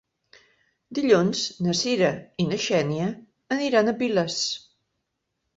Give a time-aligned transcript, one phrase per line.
[0.99, 2.09] Dilluns na Sira
[2.45, 3.13] i na Xènia
[3.59, 4.43] aniran a Piles.